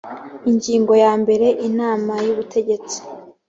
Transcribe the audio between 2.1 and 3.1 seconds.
y ubutegetsi